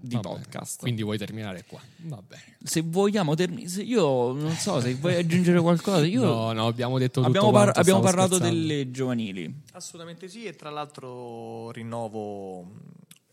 [0.00, 0.80] di Va bene, podcast.
[0.80, 1.80] Quindi vuoi terminare qua?
[2.04, 2.56] Va bene.
[2.62, 6.04] Se vogliamo terminare, io non so se vuoi aggiungere qualcosa.
[6.06, 8.60] Io No, no, abbiamo detto tutto abbiamo, par- quanto, abbiamo parlato scherzando.
[8.66, 9.54] delle giovanili.
[9.72, 12.62] Assolutamente sì, e tra l'altro rinnovo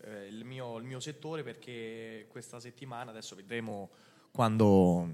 [0.04, 3.90] eh, il, mio, il mio settore perché questa settimana, adesso vedremo
[4.30, 5.08] quando,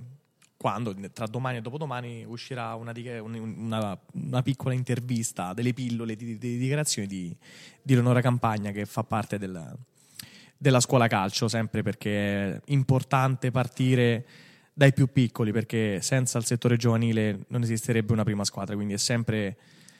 [0.56, 6.38] quando, tra domani e dopodomani, uscirà una, una- una piccola intervista, delle pillole di, di-
[6.38, 7.36] di dichiarazioni di,
[7.82, 9.76] di Leonora Campagna che fa parte del-
[10.56, 14.26] della scuola calcio, sempre perché è importante partire
[14.72, 18.98] dai più piccoli perché senza il settore giovanile non esisterebbe una prima squadra, quindi è
[18.98, 19.56] sempre,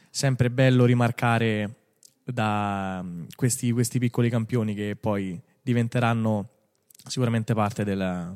[0.09, 1.75] sempre bello rimarcare
[2.23, 6.49] da questi, questi piccoli campioni che poi diventeranno
[7.07, 8.35] sicuramente parte della,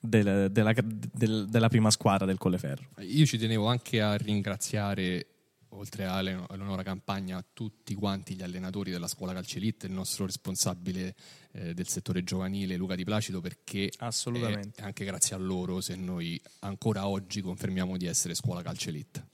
[0.00, 2.88] del- della, del- della prima squadra del Colleferro.
[3.00, 5.26] Io ci tenevo anche a ringraziare,
[5.70, 11.14] oltre a Eleonora Campagna, tutti quanti gli allenatori della scuola Calcelite, il nostro responsabile
[11.52, 14.80] eh, del settore giovanile Luca Di Placido, perché Assolutamente.
[14.80, 19.28] è anche grazie a loro se noi ancora oggi confermiamo di essere scuola Calcelite.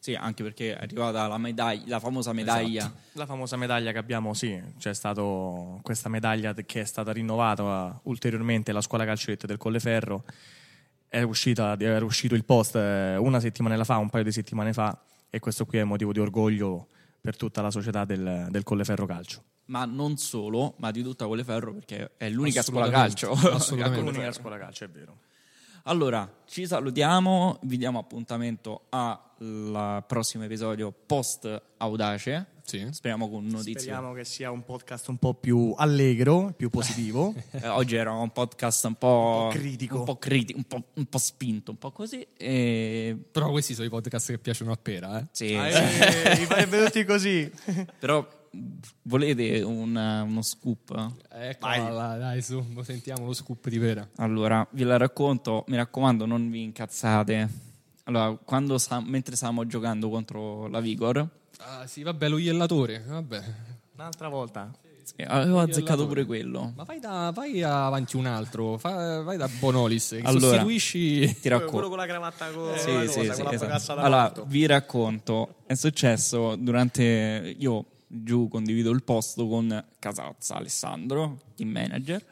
[0.00, 2.90] Sì, anche perché è arrivata la, medaglia, la famosa medaglia.
[3.12, 5.22] La famosa medaglia che abbiamo, sì, c'è stata
[5.82, 10.24] questa medaglia che è stata rinnovata ulteriormente alla scuola calcetto del Colleferro.
[11.06, 14.98] È, uscita, era uscito il post eh, una settimana fa, un paio di settimane fa,
[15.28, 16.88] e questo qui è motivo di orgoglio
[17.20, 19.42] per tutta la società del, del Colleferro Calcio.
[19.70, 23.30] Ma non solo, ma di tutta Colleferro perché è l'unica scuola calcio.
[23.32, 24.00] assolutamente.
[24.00, 25.18] a L'unica scuola calcio, è vero.
[25.84, 32.46] Allora, ci salutiamo, vi diamo appuntamento al prossimo episodio post Audace.
[32.64, 32.86] Sì.
[32.90, 33.80] Speriamo con notizie.
[33.80, 37.32] Speriamo che sia un podcast un po' più allegro, più positivo.
[37.52, 39.98] Eh, oggi era un podcast un po', Un po' critico.
[39.98, 42.26] un po', criti- un po', un po' spinto, un po' così.
[42.36, 43.16] E...
[43.30, 45.26] Però questi sono i podcast che piacciono a Pera, eh?
[45.32, 45.68] Sì, Eh,
[46.42, 47.50] I farebbe tutti così.
[47.98, 48.26] però
[49.02, 51.12] volete un- uno scoop?
[51.32, 54.06] Eccola, dai, su, lo sentiamo lo scoop di Pera.
[54.16, 57.48] Allora, vi la racconto, mi raccomando, non vi incazzate.
[58.04, 61.28] Allora, quando mentre stavamo giocando contro la Vigor,
[61.62, 63.42] Ah, sì, vabbè, lo iellatore, vabbè.
[63.96, 64.70] Un'altra volta.
[65.02, 66.72] sì, avevo azzeccato pure quello.
[66.74, 71.38] Ma vai, da, vai avanti un altro, fa- vai da Bonolis, Allora, sostituisci...
[71.40, 71.88] Ti racconto.
[71.88, 73.70] con la cravatta con Sì, la sì, cosa, sì, con la esatto.
[73.70, 75.56] cassa da Allora, vi racconto.
[75.66, 77.54] È successo durante.
[77.58, 82.24] Io giù condivido il posto con Casazza Alessandro, team manager,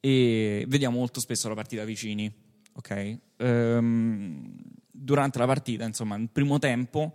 [0.00, 2.30] e vediamo molto spesso la partita vicini.
[2.74, 3.18] Ok?
[3.38, 4.54] Ehm,
[4.90, 7.14] durante la partita, insomma, nel primo tempo.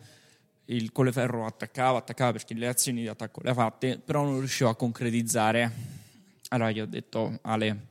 [0.66, 4.70] Il Colleferro attaccava, attaccava perché le azioni di attacco le ha fatte, però non riusciva
[4.70, 5.72] a concretizzare.
[6.50, 7.88] Allora gli ho detto, Ale,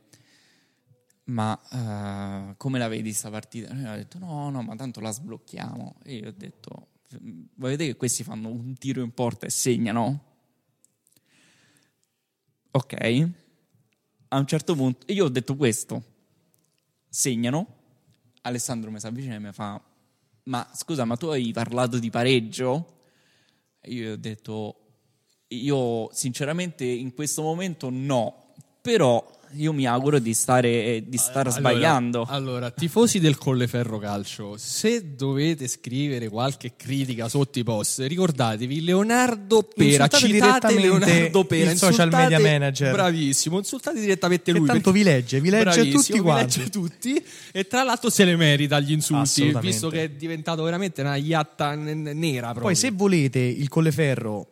[1.25, 3.71] ma eh, come la vedi sta partita?
[3.71, 5.97] E lui ha detto no, no, ma tanto la sblocchiamo.
[6.03, 6.89] E io ho detto,
[7.21, 10.25] voi vedete che questi fanno un tiro in porta e segnano?
[12.71, 13.31] Ok.
[14.29, 16.03] A un certo punto, io ho detto questo,
[17.09, 17.81] segnano,
[18.43, 19.81] Alessandro mi si avvicina e mi fa,
[20.45, 23.01] ma scusa, ma tu hai parlato di pareggio?
[23.83, 24.77] Io ho detto,
[25.49, 31.51] io sinceramente in questo momento no, però io mi auguro di stare di star Allora-
[31.51, 32.27] sbagliando.
[32.29, 39.63] Allora, tifosi del Colleferro Calcio, se dovete scrivere qualche critica sotto i post, ricordatevi Leonardo
[39.63, 42.93] Pera, Insultate citate Leonardo Pera, il social insultate- media manager.
[42.93, 44.67] Bravissimo, insultate direttamente Che lui.
[44.67, 46.59] tanto perché- vi legge, vi legge tutti vi quanti.
[46.59, 51.01] legge tutti e tra l'altro se le merita gli insulti, visto che è diventato veramente
[51.01, 52.65] una iatta n- n- nera proprio.
[52.67, 54.47] Poi se volete il Colleferro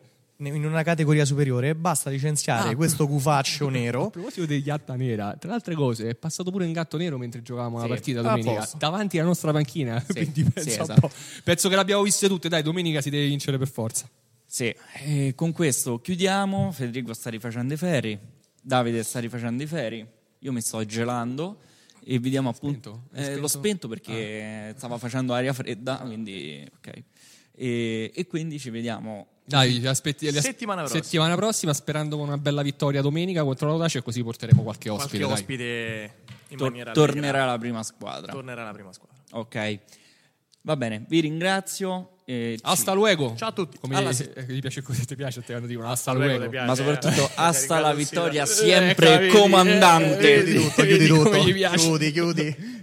[0.49, 2.75] in una categoria superiore, basta licenziare Ah.
[2.75, 4.09] questo cufaccio A nero.
[4.09, 7.41] proposito degli Iatta Nera, tra le altre cose, è passato pure in gatto nero mentre
[7.41, 10.01] giocavamo la Sì, partita a domenica davanti alla nostra panchina.
[10.07, 10.99] Quindi pensa sì, un esatto.
[11.01, 11.11] po'.
[11.43, 12.49] Penso che l'abbiamo viste tutte.
[12.49, 14.09] Dai, domenica si deve vincere per forza.
[14.45, 14.73] Sì,
[15.03, 16.71] e con questo chiudiamo.
[16.71, 18.19] Federico sta rifacendo i ferri,
[18.61, 20.05] Davide sta rifacendo i ferri,
[20.39, 21.59] io mi sto gelando
[22.03, 23.03] e vediamo appunto.
[23.11, 23.29] Spento?
[23.31, 23.87] Eh, l'ho spento?
[23.87, 27.03] spento perché stava facendo aria fredda, quindi ok.
[27.55, 29.27] E, e quindi ci vediamo.
[29.43, 31.03] Dai, aspetti, Settimana prossima.
[31.03, 35.17] settimana prossima, sperando con una bella vittoria domenica contro l'Audace e così porteremo qualche ospite.
[35.23, 36.13] Qualche ospite
[36.49, 38.31] in Tor- maniera tornerà la prima squadra.
[38.31, 39.17] tornerà la prima squadra.
[39.31, 39.79] ok,
[40.61, 42.15] va bene, vi ringrazio.
[42.23, 43.33] e ci- Hasta luego.
[43.35, 43.77] Ciao a tutti.
[43.77, 46.27] Come Alla se- eh, gli piace così, ti piace a te quando dicono hasta Luego
[46.27, 46.43] luego.
[46.45, 46.65] ti piace.
[46.67, 50.35] ma soprattutto Eh, hasta la vittoria sempre Eh, comandante.
[50.35, 51.29] eh, Chiudi tutto, chiudi tutto.
[51.75, 52.80] Chiudi, chiudi.